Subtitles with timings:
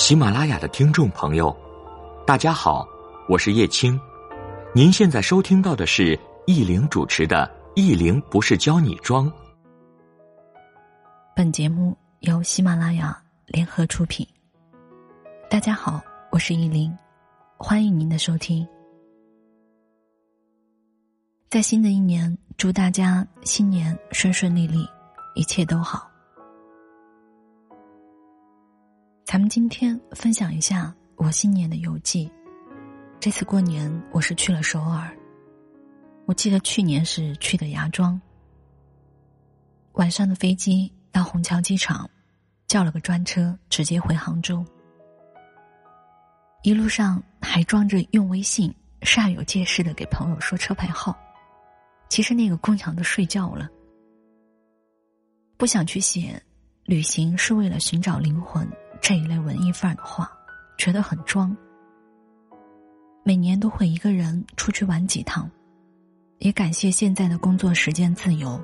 [0.00, 1.54] 喜马拉雅的听众朋友，
[2.26, 2.88] 大家好，
[3.28, 4.00] 我是叶青。
[4.74, 7.46] 您现在收听到的是易玲主持的
[7.76, 9.30] 《易玲不是教你装》。
[11.36, 14.26] 本节目由喜马拉雅联合出品。
[15.50, 16.90] 大家好，我是易玲，
[17.58, 18.66] 欢迎您的收听。
[21.50, 24.88] 在新的一年，祝大家新年顺顺利利，
[25.34, 26.09] 一切都好。
[29.30, 32.28] 咱们今天分享一下我新年的游记。
[33.20, 35.16] 这次过年我是去了首尔。
[36.26, 38.20] 我记得去年是去的芽庄。
[39.92, 42.10] 晚上的飞机到虹桥机场，
[42.66, 44.66] 叫了个专车直接回杭州。
[46.64, 51.16] 一路上还装着用微信煞有介事的给朋友说车牌号。
[52.08, 53.68] 其实那个姑娘都睡觉了，
[55.56, 56.42] 不想去写
[56.82, 58.68] “旅行是为了寻找灵魂”
[59.00, 60.30] 这一类文艺范儿的话，
[60.78, 61.56] 觉得很装。
[63.24, 65.50] 每年都会一个人出去玩几趟，
[66.38, 68.60] 也感谢现在的工作时间自由。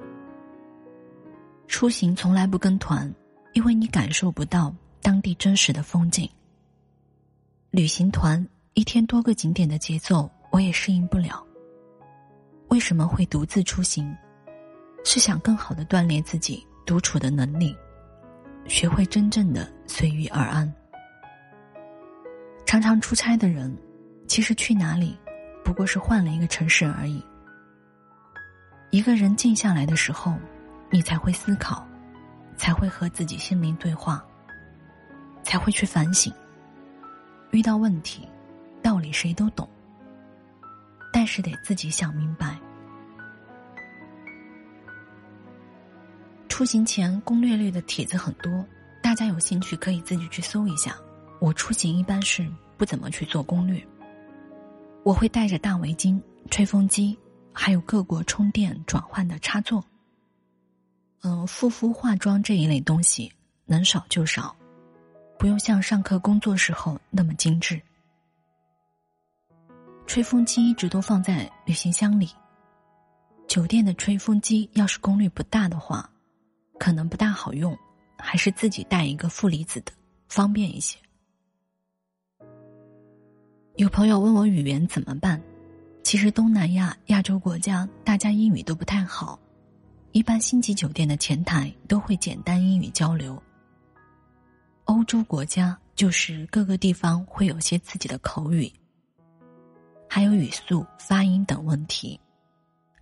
[1.69, 3.13] 出行从来不跟团，
[3.55, 6.29] 因为你感受不到当地真实的风景。
[7.71, 11.45] 旅行团一天多个景点的节奏，我也适应不了。
[12.69, 14.15] 为什么会独自出行？
[15.05, 17.77] 是想更好的锻炼自己独处的能力，
[18.67, 20.73] 学会真正的随遇而安。
[22.65, 23.75] 常常出差的人，
[24.27, 25.19] 其实去哪里，
[25.65, 27.25] 不过是换了一个城市而已。
[28.91, 30.35] 一个人静下来的时候，
[30.91, 31.87] 你才会思考，
[32.57, 34.25] 才会和自己心灵对话，
[35.43, 36.33] 才会去反省。
[37.53, 38.29] 遇到问题，
[38.83, 39.69] 道理谁都懂。
[41.13, 42.59] 但是得自己想明白。
[46.49, 48.65] 出行前攻略类的帖子很多，
[49.17, 50.97] 家有兴趣可以自己去搜一下。
[51.41, 53.85] 我出行一般是不怎么去做攻略，
[55.03, 57.19] 我会带着大围巾、吹风机，
[57.53, 59.85] 还有各国充电转换的插座。
[61.23, 63.33] 嗯，护肤化妆这一类东西
[63.65, 64.55] 能少就少，
[65.39, 67.81] 不用像上课工作时候那么精致。
[70.07, 72.31] 吹风机一直都放在旅行箱里。
[73.49, 76.09] 酒店的吹风机要是功率不大的话，
[76.79, 77.77] 可能不大好用，
[78.19, 79.93] 还是自己带一个负离子的
[80.29, 80.99] 方便一些。
[83.77, 85.41] 有朋友问我语言怎么办，
[86.03, 89.39] 其实东南亚、亚洲国家大家英语都不太好，
[90.13, 93.41] 一般星级酒店的前台都会简单英语交流。
[94.85, 98.73] 欧洲国家就是各个地方会有些自己的口语。
[100.09, 102.19] 还有语速、发音等问题，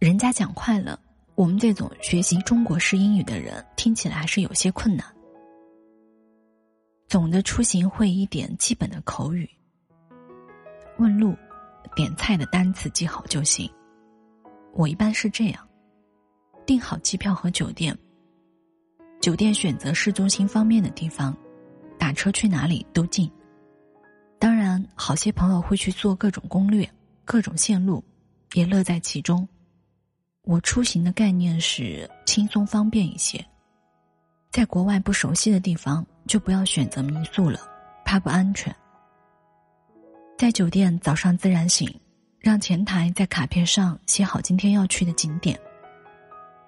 [0.00, 0.98] 人家讲快了，
[1.34, 5.04] 我们这种学习中国式英语的人听起来还是有些困难。
[7.08, 9.48] 总的出行会一点基本的口语，
[10.98, 11.34] 问路、
[11.96, 13.68] 点菜的单词记好就行。
[14.72, 15.68] 我一般是这样，
[16.64, 17.96] 订好机票和酒店，
[19.20, 21.36] 酒店选择市中心方便的地方，
[21.98, 23.30] 打车去哪里都近。
[24.38, 26.88] 当然，好些朋友会去做各种攻略、
[27.24, 28.02] 各种线路，
[28.54, 29.48] 也乐在其中。
[30.44, 33.44] 我出行的概念是轻松方便一些。
[34.50, 37.58] 在国外不熟悉的地方，就不要选择民宿了，
[38.04, 38.74] 怕不安全。
[40.36, 41.88] 在酒店早上自然醒，
[42.38, 45.58] 让前台在卡片上写好今天要去的景点。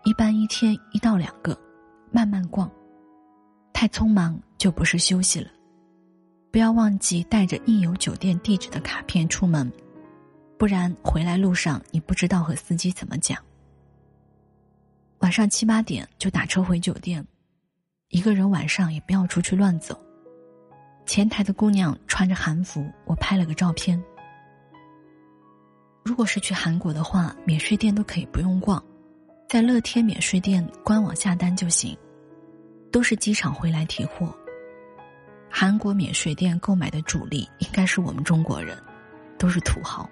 [0.05, 1.57] 一般一天一到两个，
[2.11, 2.71] 慢慢逛。
[3.73, 5.51] 太匆忙就不是休息了。
[6.51, 9.71] 不要忘记带着印有酒店地址的卡片出门，
[10.57, 13.37] 不然回来路上你不知道和司机怎么讲。
[15.21, 17.27] 晚上七八点就打车回酒店，
[18.09, 19.99] 一个人晚上也不要出去乱走。
[21.07, 24.03] 前台的姑娘穿着韩服，我拍了个照片。
[26.05, 28.83] 如果是去韩国的话，免税店都可以不用逛，
[29.49, 31.97] 在乐天免税店官网下单就行，
[32.93, 34.37] 都是机场回来提货。
[35.49, 38.77] 韩国免税店购买的主力应该是我们中国人，
[39.39, 40.09] 都是土豪。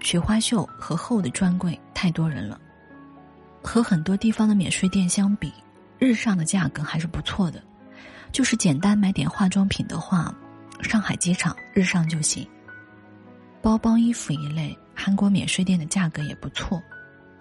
[0.00, 2.60] 雪花秀和厚的专柜太多人了，
[3.62, 5.52] 和很多地方的免税店相比，
[5.98, 7.62] 日上的价格还是不错的。
[8.32, 10.34] 就是简单买点化妆品的话，
[10.82, 12.46] 上海机场日上就行。
[13.62, 16.82] 包包、衣服一类，韩国免税店的价格也不错。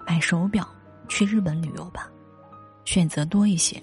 [0.07, 0.67] 买手表，
[1.09, 2.09] 去日本旅游吧，
[2.85, 3.81] 选择多一些。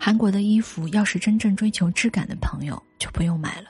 [0.00, 3.68] 韩国的衣服，要是真正追求质感的朋友就不用买了。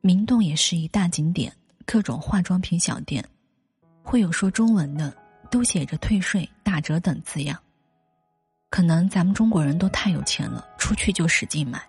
[0.00, 1.52] 明洞也是一大景点，
[1.84, 3.22] 各种化妆品小店，
[4.10, 5.16] 会有说中文的
[5.52, 7.56] 都写着退税打折等字样。
[8.68, 11.80] 可能咱们中国人都太有钱了出去就使劲买。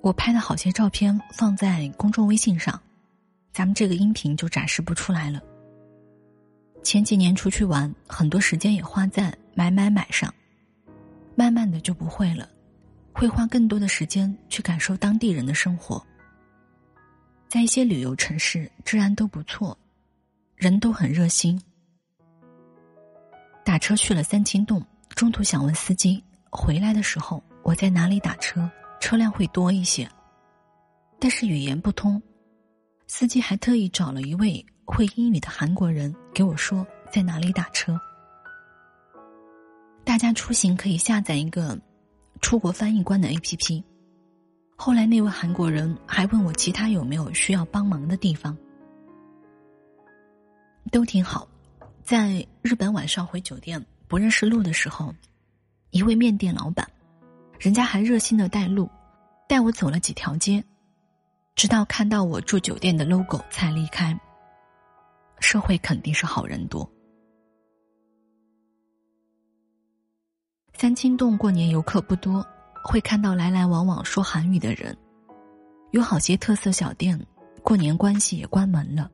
[0.00, 2.80] 我拍的好些照片放在公众微信上
[3.52, 5.42] 咱们这个音频就展示不出来了。
[6.84, 10.32] 前几年出去玩很多时间也花在买买买上
[11.34, 12.48] 慢慢的就不会了
[13.12, 16.00] 会花更多的时间去感受当地人的生活。
[17.48, 19.76] 在一些旅游城市，治安都不错，
[20.56, 21.60] 人都很热心。
[23.64, 28.70] 打车去了三清洞，中途想问司机，回来的时候我在哪里打车，
[29.00, 30.08] 车辆会多一些。
[31.18, 32.20] 但是语言不通，
[33.06, 34.64] 司机还特意找了一位。
[34.88, 38.00] 会英语的韩国人给我说在哪里打车。
[40.04, 41.76] 大家出行可以下载一个
[42.40, 43.82] 出国翻译官的 APP。
[44.76, 48.56] 后来那位韩国人还问我其他有没有需要帮忙的地方，
[50.92, 51.48] 都挺好。
[52.04, 55.12] 在日本晚上回酒店不认识路的时候，
[55.90, 56.88] 一位面店老板，
[57.58, 58.88] 人家还热心的带路，
[59.48, 60.62] 带我走了几条街，
[61.56, 64.16] 直到看到我住酒店的 logo 才离开。
[65.40, 66.88] 社会肯定是好人多。
[70.74, 72.46] 三清洞过年游客不多，
[72.86, 74.96] 会看到来来往往说韩语的人。
[75.90, 77.20] 有好些特色小店，
[77.62, 79.10] 过年关系也关门了。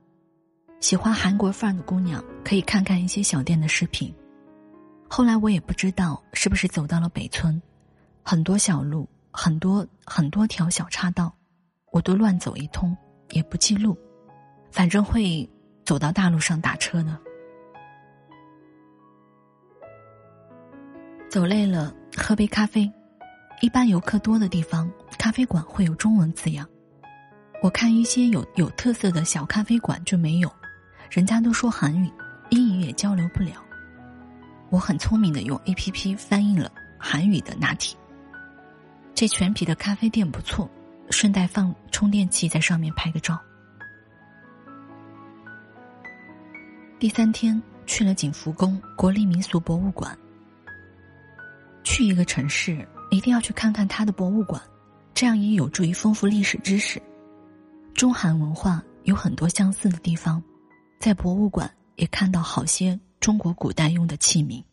[0.81, 4.15] 喜欢韩国范儿的姑娘可以看看一些小店的视频。
[5.09, 7.61] 后来我也不知道是不是走到了北村，
[8.23, 11.35] 很多小路，很多很多条小岔道，
[11.91, 12.97] 我都乱走一通，
[13.31, 13.97] 也不记录，
[14.71, 15.49] 反正会。
[15.85, 17.19] 走到大路上打车呢，
[21.29, 22.89] 走累了喝杯咖啡。
[23.63, 26.69] 一般游客多的地方，咖啡馆会有中文字样。
[27.63, 30.53] 我看一些有有特色的小咖啡馆就没有，
[31.09, 32.11] 人家都说韩语，
[32.51, 33.65] 英语也交流不了。
[34.69, 37.97] 我很聪明的用 A P P 翻译了韩语的拿铁。
[39.15, 40.69] 这全皮的咖啡店不错，
[41.11, 43.41] 顺带放充电器在上面拍个照。
[46.99, 50.19] 第三天去了景福宫国立民俗博物馆。
[51.85, 54.61] 去一个城市，一定要去看看他的博物馆，
[55.13, 57.01] 这样也有助于丰富历史知识。
[57.93, 60.43] 中韩文化有很多相似的地方，
[60.99, 64.65] 在博物馆也看到好些中国古代用的器皿。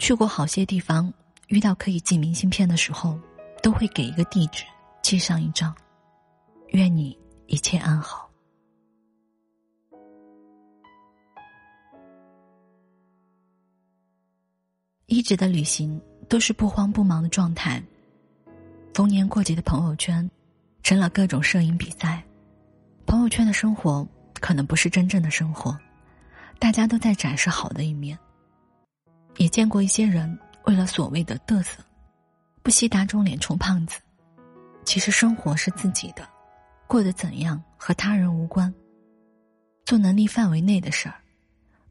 [0.00, 1.12] 去过好些地方，
[1.46, 3.16] 遇到可以寄明信片的时候，
[3.62, 4.64] 都会给一个地址，
[5.00, 5.72] 寄上一张。
[6.70, 7.16] 愿你。
[7.46, 8.31] 一切安好。
[15.22, 17.80] 一直的旅行都是不慌不忙的状态。
[18.92, 20.28] 逢年过节的朋友圈，
[20.82, 22.20] 成了各种摄影比赛。
[23.06, 24.04] 朋友圈的生活
[24.40, 25.78] 可能不是真正的生活，
[26.58, 28.18] 大家都在展示好的一面。
[29.36, 31.78] 也见过一些人为了所谓的嘚瑟，
[32.64, 34.00] 不惜打肿脸充胖子。
[34.84, 36.28] 其实生活是自己的。
[36.88, 38.74] 过得怎样和他人无关。
[39.84, 41.14] 做能力范围内的事儿，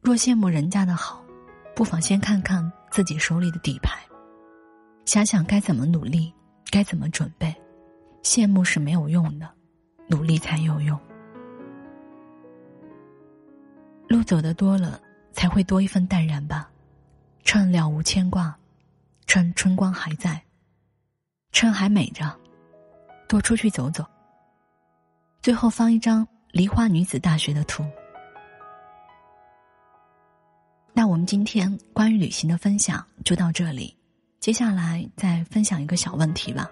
[0.01, 1.23] 若羡慕人家的好，
[1.73, 3.97] 不妨先看看自己手里的底牌，
[5.05, 6.31] 想想该怎么努力，
[6.69, 7.55] 该怎么准备。
[8.21, 9.49] 羡慕是没有用的，
[10.07, 10.99] 努力才有用。
[14.09, 15.01] 路走得多了，
[15.31, 16.69] 才会多一份淡然吧。
[17.45, 18.55] 趁了无牵挂，
[19.25, 20.39] 趁春光还在，
[21.51, 22.37] 趁还美着，
[23.27, 24.05] 多出去走走。
[25.41, 27.83] 最后放一张梨花女子大学的图。
[31.11, 33.93] 我们今天关于旅行的分享就到这里，
[34.39, 36.71] 接下来再分享一个小问题吧。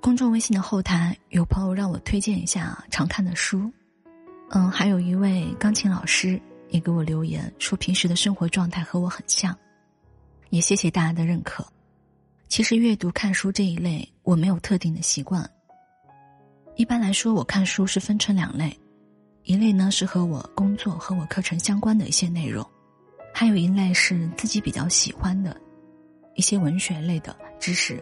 [0.00, 3.68] 公众微信的后台有朋友让我推荐一下常看的书，
[4.50, 9.52] 嗯，还有一位钢琴老师也给我留言说平时的生活状态和我很像，
[10.50, 11.66] 也谢谢大家的认可。
[12.46, 15.50] 其实阅读看书这一类，我没有特定的习惯。
[16.76, 18.78] 一般来说，我看书是分成两类，
[19.48, 22.62] 一类呢是和我工作和我课程相关的一些内容，
[23.32, 25.58] 还有一类是自己比较喜欢的，
[26.34, 27.98] 一些文学类的知识。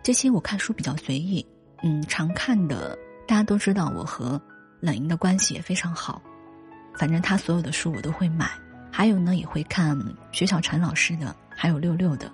[0.00, 1.44] 这些我看书比较随意，
[1.82, 4.40] 嗯，常看的大家都知道，我和
[4.78, 6.22] 冷莹的关系也非常好，
[6.96, 8.48] 反正他所有的书我都会买。
[8.88, 10.00] 还有呢，也会看
[10.30, 12.30] 薛小婵老师的，还有六六的。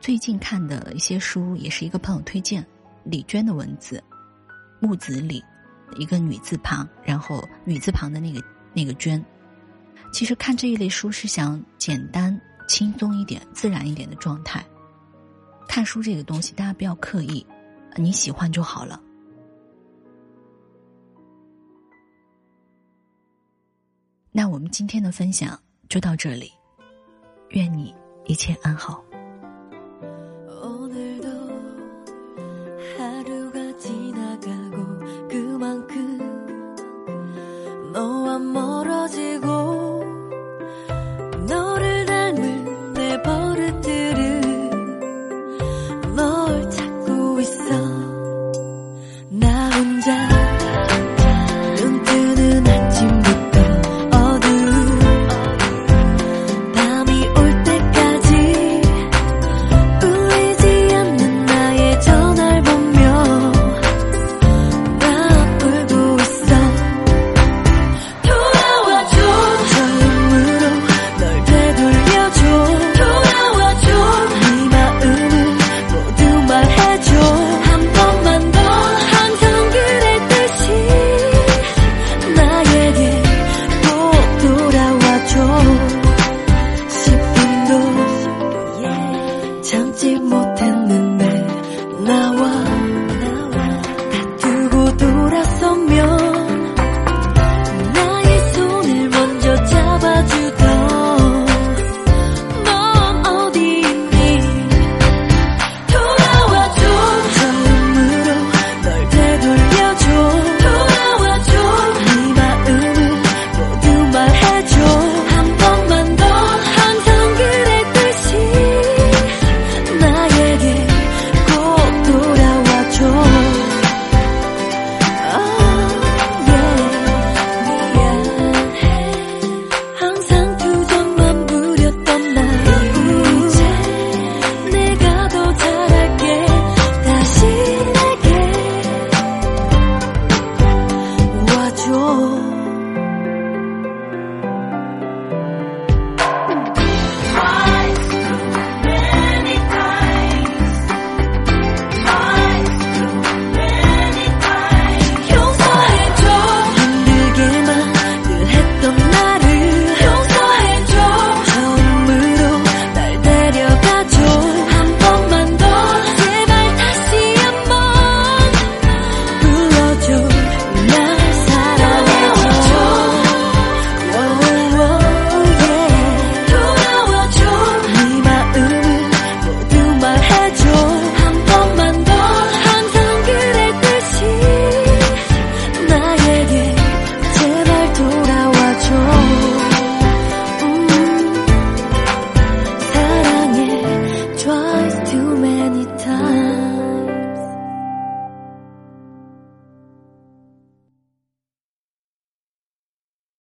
[0.00, 2.62] 最近看的一些书，也是一个朋友推荐，
[3.04, 4.04] 李娟的文字，
[4.80, 5.42] 木子李，
[5.96, 8.42] 一个女字旁，然后女字旁的那个
[8.74, 9.24] 那个娟。
[10.12, 14.64] 其实看这一类书是想简单、轻松一点、自然一点的状态。
[15.68, 17.46] 看书这个东西，大家不要刻意，
[17.96, 19.00] 你喜欢就好了。
[24.30, 25.58] 那我们今天的分享
[25.88, 26.52] 就到这里，
[27.50, 27.94] 愿你
[28.24, 29.02] 一切安好。